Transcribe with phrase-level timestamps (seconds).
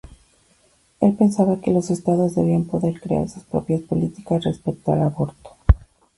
[0.99, 5.51] Él pensaba que los estados debían poder crear sus propias políticas respecto al aborto.